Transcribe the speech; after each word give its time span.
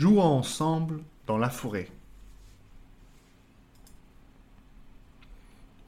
jouant 0.00 0.38
ensemble 0.38 1.02
dans 1.26 1.36
la 1.36 1.50
forêt. 1.50 1.86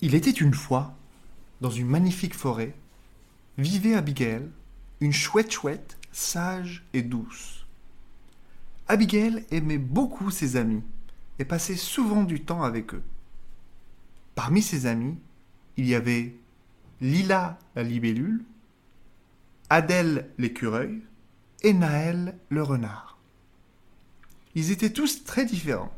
Il 0.02 0.14
était 0.14 0.30
une 0.30 0.52
fois, 0.52 0.94
dans 1.62 1.70
une 1.70 1.86
magnifique 1.86 2.34
forêt, 2.34 2.75
vivait 3.56 3.94
Abigail, 3.94 4.50
une 5.00 5.14
chouette 5.14 5.50
chouette, 5.50 5.96
sage 6.12 6.84
et 6.92 7.00
douce. 7.00 7.64
Abigail 8.86 9.46
aimait 9.50 9.79
beaucoup 9.79 10.31
ses 10.31 10.57
amis 10.57 10.83
et 11.39 11.47
passait 11.47 11.77
souvent 11.77 12.25
du 12.25 12.43
temps 12.43 12.65
avec 12.65 12.93
eux. 12.93 13.05
Parmi 14.35 14.61
ses 14.61 14.85
amis, 14.85 15.17
il 15.79 15.87
y 15.87 15.95
avait 15.95 16.37
Lila 17.01 17.59
la 17.75 17.83
libellule, 17.83 18.45
Adèle 19.71 20.29
l'écureuil 20.37 21.01
et 21.63 21.73
Naël 21.73 22.37
le 22.51 22.63
renard. 22.63 23.12
Ils 24.55 24.71
étaient 24.71 24.93
tous 24.93 25.25
très 25.25 25.45
différents, 25.45 25.92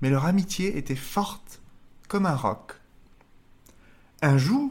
mais 0.00 0.10
leur 0.10 0.24
amitié 0.24 0.76
était 0.78 0.94
forte 0.96 1.60
comme 2.08 2.26
un 2.26 2.36
roc. 2.36 2.74
Un 4.22 4.38
jour, 4.38 4.70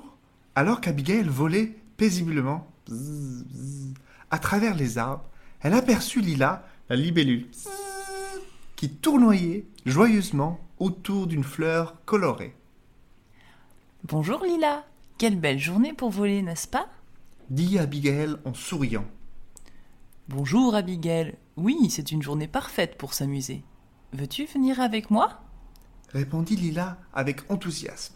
alors 0.56 0.80
qu'Abigail 0.80 1.24
volait 1.24 1.76
paisiblement 1.98 2.68
à 4.32 4.40
travers 4.40 4.76
les 4.76 4.98
arbres, 4.98 5.26
elle 5.62 5.74
aperçut 5.74 6.22
Lila, 6.22 6.66
la 6.90 6.96
libellule, 6.96 7.48
qui 8.76 8.90
tournoyait 8.90 9.66
joyeusement 9.86 10.60
autour 10.78 11.28
d'une 11.28 11.44
fleur 11.44 11.96
colorée. 12.06 12.56
Bonjour 14.06 14.46
Lila, 14.46 14.86
quelle 15.18 15.38
belle 15.38 15.60
journée 15.60 15.94
pour 15.94 16.10
voler, 16.10 16.42
n'est-ce 16.42 16.68
pas? 16.68 16.88
dit 17.50 17.80
Abigail 17.80 18.36
en 18.46 18.54
souriant. 18.54 19.06
Bonjour 20.30 20.76
Abigail, 20.76 21.36
oui, 21.58 21.90
c'est 21.90 22.12
une 22.12 22.22
journée 22.22 22.48
parfaite 22.48 23.00
pour 23.00 23.16
s'amuser. 23.16 23.64
Veux-tu 24.14 24.46
venir 24.46 24.80
avec 24.80 25.10
moi? 25.10 25.42
répondit 26.10 26.56
Lila 26.56 27.00
avec 27.14 27.50
enthousiasme. 27.50 28.14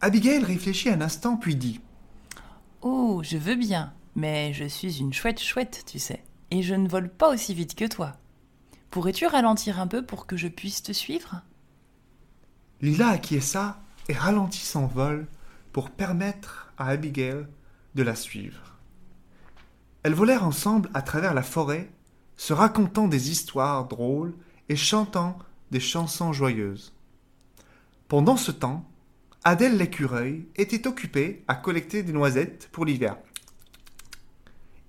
Abigail 0.00 0.42
réfléchit 0.42 0.88
un 0.88 1.02
instant 1.02 1.36
puis 1.36 1.54
dit 1.54 1.82
Oh, 2.80 3.20
je 3.22 3.36
veux 3.36 3.56
bien, 3.56 3.92
mais 4.16 4.54
je 4.54 4.64
suis 4.64 5.00
une 5.00 5.12
chouette 5.12 5.38
chouette, 5.38 5.84
tu 5.86 5.98
sais, 5.98 6.24
et 6.50 6.62
je 6.62 6.74
ne 6.74 6.88
vole 6.88 7.10
pas 7.10 7.28
aussi 7.28 7.52
vite 7.52 7.74
que 7.74 7.86
toi. 7.86 8.14
Pourrais-tu 8.90 9.26
ralentir 9.26 9.78
un 9.78 9.86
peu 9.86 10.02
pour 10.02 10.26
que 10.26 10.38
je 10.38 10.48
puisse 10.48 10.82
te 10.82 10.92
suivre? 10.92 11.42
Lila 12.80 13.08
acquiesça 13.08 13.82
et 14.08 14.14
ralentit 14.14 14.64
son 14.64 14.86
vol 14.86 15.28
pour 15.72 15.90
permettre 15.90 16.72
à 16.78 16.86
Abigail 16.86 17.46
de 17.94 18.02
la 18.02 18.14
suivre. 18.14 18.69
Elles 20.02 20.14
volèrent 20.14 20.44
ensemble 20.44 20.90
à 20.94 21.02
travers 21.02 21.34
la 21.34 21.42
forêt, 21.42 21.90
se 22.36 22.52
racontant 22.52 23.08
des 23.08 23.30
histoires 23.30 23.86
drôles 23.86 24.34
et 24.68 24.76
chantant 24.76 25.38
des 25.70 25.80
chansons 25.80 26.32
joyeuses. 26.32 26.94
Pendant 28.08 28.36
ce 28.36 28.50
temps, 28.50 28.84
Adèle 29.44 29.76
l'écureuil 29.76 30.46
était 30.56 30.86
occupé 30.86 31.44
à 31.48 31.54
collecter 31.54 32.02
des 32.02 32.12
noisettes 32.12 32.68
pour 32.72 32.84
l'hiver. 32.84 33.16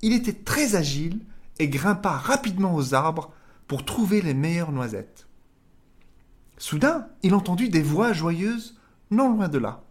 Il 0.02 0.14
était 0.14 0.34
très 0.34 0.76
agile 0.76 1.22
et 1.60 1.68
grimpa 1.68 2.12
rapidement 2.12 2.76
aux 2.76 2.94
arbres 2.94 3.34
pour 3.68 3.86
trouver 3.86 4.22
les 4.22 4.34
meilleures 4.34 4.72
noisettes. 4.72 5.28
Soudain, 6.58 7.08
il 7.24 7.34
entendit 7.34 7.70
des 7.70 7.82
voix 7.82 8.14
joyeuses 8.14 8.78
non 9.10 9.34
loin 9.34 9.48
de 9.48 9.58
là. 9.58 9.84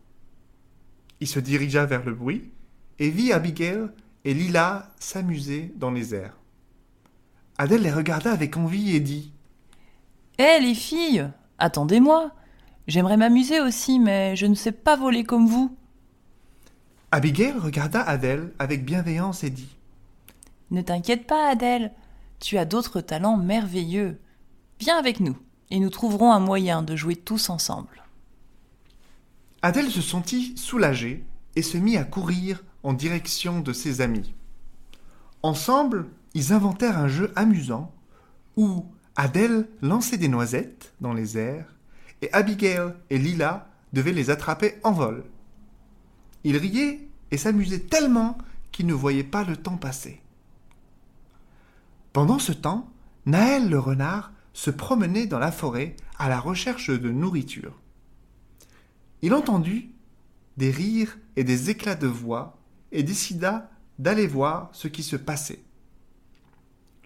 Il 1.20 1.28
se 1.28 1.40
dirigea 1.40 1.84
vers 1.86 2.04
le 2.04 2.14
bruit 2.14 2.50
et 2.98 3.10
vit 3.10 3.32
Abigail 3.32 3.88
et 4.24 4.34
Lila 4.34 4.90
s'amuser 4.98 5.72
dans 5.76 5.90
les 5.90 6.14
airs. 6.14 6.36
Adèle 7.58 7.82
les 7.82 7.92
regarda 7.92 8.32
avec 8.32 8.56
envie 8.56 8.94
et 8.94 9.00
dit 9.00 9.32
Hé 10.38 10.60
les 10.60 10.74
filles, 10.74 11.28
attendez-moi. 11.58 12.32
J'aimerais 12.86 13.16
m'amuser 13.16 13.60
aussi, 13.60 13.98
mais 13.98 14.34
je 14.36 14.46
ne 14.46 14.54
sais 14.54 14.72
pas 14.72 14.96
voler 14.96 15.24
comme 15.24 15.46
vous. 15.46 15.76
Abigail 17.12 17.52
regarda 17.52 18.00
Adèle 18.00 18.52
avec 18.58 18.84
bienveillance 18.84 19.44
et 19.44 19.50
dit 19.50 19.76
Ne 20.70 20.80
t'inquiète 20.80 21.26
pas, 21.26 21.50
Adèle, 21.50 21.92
tu 22.38 22.56
as 22.56 22.64
d'autres 22.64 23.00
talents 23.00 23.36
merveilleux. 23.36 24.18
Viens 24.78 24.96
avec 24.96 25.20
nous, 25.20 25.36
et 25.70 25.78
nous 25.78 25.90
trouverons 25.90 26.32
un 26.32 26.40
moyen 26.40 26.82
de 26.82 26.96
jouer 26.96 27.16
tous 27.16 27.50
ensemble. 27.50 28.02
Adèle 29.62 29.90
se 29.90 30.00
sentit 30.00 30.56
soulagée 30.56 31.24
et 31.56 31.62
se 31.62 31.76
mit 31.76 31.98
à 31.98 32.04
courir 32.04 32.64
en 32.82 32.92
direction 32.92 33.60
de 33.60 33.72
ses 33.72 34.00
amis. 34.00 34.34
Ensemble, 35.42 36.06
ils 36.34 36.52
inventèrent 36.52 36.98
un 36.98 37.08
jeu 37.08 37.32
amusant 37.36 37.92
où 38.56 38.86
Adèle 39.16 39.68
lançait 39.82 40.18
des 40.18 40.28
noisettes 40.28 40.92
dans 41.00 41.12
les 41.12 41.38
airs 41.38 41.74
et 42.22 42.32
Abigail 42.32 42.94
et 43.10 43.18
Lila 43.18 43.68
devaient 43.92 44.12
les 44.12 44.30
attraper 44.30 44.76
en 44.82 44.92
vol. 44.92 45.24
Ils 46.44 46.56
riaient 46.56 47.08
et 47.30 47.36
s'amusaient 47.36 47.80
tellement 47.80 48.38
qu'ils 48.72 48.86
ne 48.86 48.94
voyaient 48.94 49.24
pas 49.24 49.44
le 49.44 49.56
temps 49.56 49.76
passer. 49.76 50.22
Pendant 52.12 52.38
ce 52.38 52.52
temps, 52.52 52.88
Naël 53.26 53.68
le 53.68 53.78
renard 53.78 54.32
se 54.52 54.70
promenait 54.70 55.26
dans 55.26 55.38
la 55.38 55.52
forêt 55.52 55.96
à 56.18 56.28
la 56.28 56.40
recherche 56.40 56.90
de 56.90 57.10
nourriture. 57.10 57.78
Il 59.22 59.34
entendit 59.34 59.90
des 60.56 60.70
rires 60.70 61.18
et 61.36 61.44
des 61.44 61.70
éclats 61.70 61.94
de 61.94 62.06
voix 62.06 62.59
et 62.92 63.02
décida 63.02 63.70
d'aller 63.98 64.26
voir 64.26 64.70
ce 64.72 64.88
qui 64.88 65.02
se 65.02 65.16
passait. 65.16 65.62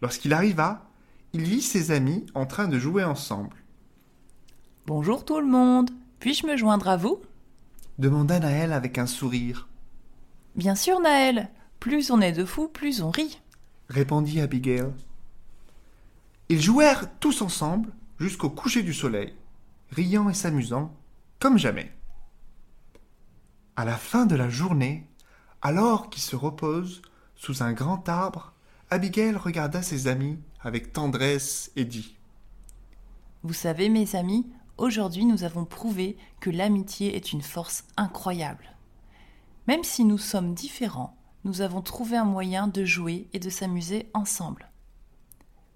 Lorsqu'il 0.00 0.32
arriva, 0.32 0.86
il 1.32 1.42
vit 1.42 1.62
ses 1.62 1.90
amis 1.90 2.26
en 2.34 2.46
train 2.46 2.68
de 2.68 2.78
jouer 2.78 3.04
ensemble. 3.04 3.56
Bonjour 4.86 5.24
tout 5.24 5.40
le 5.40 5.46
monde, 5.46 5.90
puis-je 6.20 6.46
me 6.46 6.56
joindre 6.56 6.88
à 6.88 6.96
vous? 6.96 7.20
demanda 7.98 8.38
Naël 8.38 8.72
avec 8.72 8.98
un 8.98 9.06
sourire. 9.06 9.68
Bien 10.56 10.74
sûr, 10.74 11.00
Naël, 11.00 11.50
plus 11.80 12.10
on 12.10 12.20
est 12.20 12.32
de 12.32 12.44
fous, 12.44 12.68
plus 12.68 13.02
on 13.02 13.10
rit, 13.10 13.40
répondit 13.88 14.40
Abigail. 14.40 14.92
Ils 16.48 16.60
jouèrent 16.60 17.08
tous 17.18 17.42
ensemble 17.42 17.90
jusqu'au 18.18 18.50
coucher 18.50 18.82
du 18.82 18.94
soleil, 18.94 19.34
riant 19.90 20.28
et 20.28 20.34
s'amusant 20.34 20.94
comme 21.40 21.58
jamais. 21.58 21.92
À 23.76 23.84
la 23.84 23.96
fin 23.96 24.26
de 24.26 24.36
la 24.36 24.48
journée, 24.48 25.06
alors 25.64 26.10
qu'ils 26.10 26.22
se 26.22 26.36
reposent 26.36 27.00
sous 27.34 27.62
un 27.62 27.72
grand 27.72 28.06
arbre, 28.08 28.52
Abigail 28.90 29.34
regarda 29.34 29.82
ses 29.82 30.06
amis 30.06 30.38
avec 30.60 30.92
tendresse 30.92 31.72
et 31.74 31.86
dit 31.86 32.16
Vous 33.42 33.54
savez, 33.54 33.88
mes 33.88 34.14
amis, 34.14 34.46
aujourd'hui 34.76 35.24
nous 35.24 35.42
avons 35.42 35.64
prouvé 35.64 36.18
que 36.40 36.50
l'amitié 36.50 37.16
est 37.16 37.32
une 37.32 37.40
force 37.40 37.84
incroyable. 37.96 38.76
Même 39.66 39.84
si 39.84 40.04
nous 40.04 40.18
sommes 40.18 40.52
différents, 40.52 41.16
nous 41.44 41.62
avons 41.62 41.80
trouvé 41.80 42.18
un 42.18 42.26
moyen 42.26 42.68
de 42.68 42.84
jouer 42.84 43.26
et 43.32 43.38
de 43.38 43.48
s'amuser 43.48 44.10
ensemble. 44.12 44.70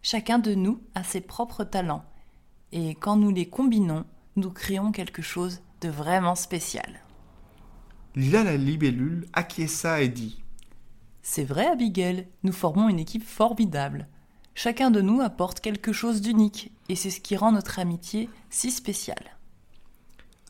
Chacun 0.03 0.39
de 0.39 0.55
nous 0.55 0.81
a 0.95 1.03
ses 1.03 1.23
propres 1.23 1.65
talents, 1.65 2.05
et 2.73 2.95
quand 2.95 3.17
nous 3.17 3.31
les 3.31 3.49
combinons, 3.49 4.05
nous 4.37 4.51
créons 4.51 4.93
quelque 4.93 5.23
chose 5.23 5.63
de 5.81 5.89
vraiment 5.89 6.35
spécial. 6.35 7.01
Lila 8.19 8.43
la 8.43 8.57
libellule 8.57 9.29
acquiesça 9.33 10.03
et 10.03 10.09
dit 10.09 10.43
C'est 11.23 11.45
vrai, 11.45 11.69
Abigail, 11.69 12.27
nous 12.43 12.51
formons 12.51 12.89
une 12.89 12.99
équipe 12.99 13.23
formidable. 13.23 14.09
Chacun 14.57 14.91
de 14.91 15.01
nous 15.01 15.21
apporte 15.21 15.61
quelque 15.61 15.93
chose 15.93 16.21
d'unique, 16.21 16.73
et 16.89 16.97
c'est 16.97 17.11
ce 17.11 17.21
qui 17.21 17.37
rend 17.37 17.53
notre 17.53 17.79
amitié 17.79 18.29
si 18.51 18.73
spéciale. 18.73 19.39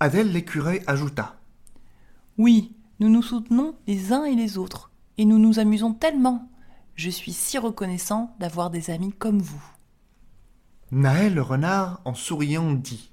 Adèle 0.01 0.33
l'écureuil 0.33 0.81
ajouta 0.87 1.37
Oui, 2.39 2.75
nous 3.01 3.11
nous 3.11 3.21
soutenons 3.21 3.75
les 3.87 4.15
uns 4.15 4.25
et 4.25 4.35
les 4.35 4.57
autres, 4.57 4.91
et 5.19 5.27
nous 5.27 5.39
nous 5.39 5.59
amusons 5.59 5.93
tellement. 5.93 6.49
Je 6.95 7.11
suis 7.11 7.35
si 7.35 7.59
reconnaissant 7.59 8.35
d'avoir 8.41 8.71
des 8.71 8.89
amis 8.89 9.13
comme 9.13 9.43
vous. 9.43 9.63
Naël 10.91 11.35
le 11.35 11.43
renard, 11.43 12.01
en 12.07 12.15
souriant, 12.15 12.73
dit 12.73 13.13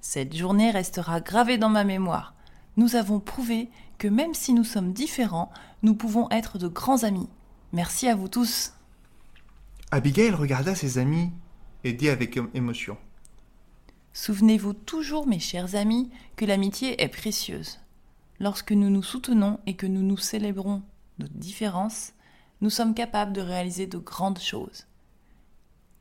Cette 0.00 0.34
journée 0.34 0.70
restera 0.70 1.20
gravée 1.20 1.58
dans 1.58 1.68
ma 1.68 1.84
mémoire 1.84 2.34
nous 2.76 2.96
avons 2.96 3.20
prouvé 3.20 3.68
que 3.98 4.08
même 4.08 4.34
si 4.34 4.52
nous 4.52 4.64
sommes 4.64 4.92
différents, 4.92 5.50
nous 5.82 5.94
pouvons 5.94 6.28
être 6.30 6.58
de 6.58 6.68
grands 6.68 7.04
amis. 7.04 7.28
Merci 7.72 8.08
à 8.08 8.14
vous 8.14 8.28
tous. 8.28 8.72
Abigail 9.90 10.30
regarda 10.30 10.74
ses 10.74 10.98
amis 10.98 11.30
et 11.84 11.92
dit 11.92 12.08
avec 12.08 12.38
émotion. 12.54 12.96
Souvenez-vous 14.12 14.72
toujours, 14.72 15.26
mes 15.26 15.38
chers 15.38 15.74
amis, 15.74 16.10
que 16.36 16.44
l'amitié 16.44 17.02
est 17.02 17.08
précieuse. 17.08 17.78
Lorsque 18.40 18.72
nous 18.72 18.90
nous 18.90 19.02
soutenons 19.02 19.60
et 19.66 19.74
que 19.74 19.86
nous 19.86 20.02
nous 20.02 20.16
célébrons 20.16 20.82
nos 21.18 21.28
différences, 21.28 22.12
nous 22.60 22.70
sommes 22.70 22.94
capables 22.94 23.32
de 23.32 23.40
réaliser 23.40 23.86
de 23.86 23.98
grandes 23.98 24.40
choses. 24.40 24.86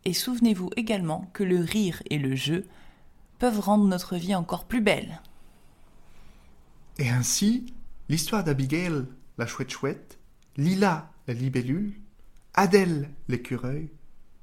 Et 0.06 0.13
souvenez-vous 0.13 0.71
également 0.75 1.30
que 1.33 1.44
le 1.44 1.60
rire 1.60 2.01
et 2.10 2.18
le 2.18 2.36
jeu 2.36 2.66
peuvent 3.38 3.60
rendre 3.60 3.86
notre 3.86 4.16
vie 4.16 4.36
encore 4.36 4.66
plus 4.66 4.81
belle. 4.81 5.21
Et 7.00 7.07
ainsi, 7.07 7.74
l'histoire 8.10 8.44
d'Abigail, 8.44 9.06
la 9.38 9.48
chouette 9.48 9.72
chouette, 9.72 10.19
Lila, 10.57 11.10
la 11.28 11.34
libellule, 11.34 11.94
Adèle, 12.54 13.10
l'écureuil, 13.30 13.90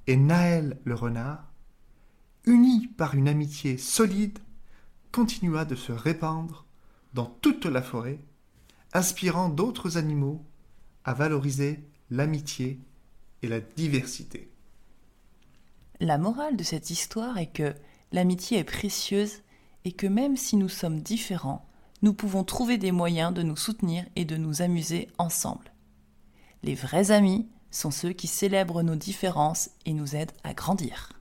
et 0.06 0.17
Naël 0.17 0.79
le 0.85 0.94
renard, 0.94 1.53
unis 2.47 2.87
par 2.97 3.14
une 3.14 3.29
amitié 3.29 3.76
solide, 3.76 4.38
continua 5.12 5.67
de 5.67 5.75
se 5.75 5.93
répandre 5.93 6.64
dans 7.12 7.26
toute 7.26 7.67
la 7.67 7.82
forêt, 7.82 8.20
inspirant 8.94 9.50
d'autres 9.50 9.99
animaux 9.99 10.43
à 11.05 11.12
valoriser 11.12 11.85
l'amitié 12.11 12.81
et 13.43 13.49
la 13.49 13.61
diversité. 13.61 14.50
La 16.00 16.17
morale 16.17 16.56
de 16.56 16.64
cette 16.64 16.88
histoire 16.88 17.37
est 17.37 17.52
que 17.52 17.75
l'amitié 18.12 18.59
est 18.59 18.64
précieuse 18.64 19.43
et 19.85 19.93
que 19.93 20.06
même 20.06 20.38
si 20.38 20.56
nous 20.56 20.70
sommes 20.70 21.00
différents, 21.00 21.67
nous 22.06 22.14
pouvons 22.14 22.44
trouver 22.44 22.79
des 22.79 22.93
moyens 22.93 23.35
de 23.35 23.43
nous 23.43 23.56
soutenir 23.56 24.05
et 24.14 24.25
de 24.25 24.37
nous 24.37 24.62
amuser 24.62 25.08
ensemble. 25.19 25.73
Les 26.62 26.76
vrais 26.76 27.11
amis 27.11 27.49
sont 27.73 27.91
ceux 27.91 28.12
qui 28.12 28.29
célèbrent 28.29 28.85
nos 28.85 28.94
différences 28.94 29.70
et 29.87 29.93
nous 29.93 30.14
aident 30.14 30.31
à 30.44 30.55
grandir. 30.55 31.15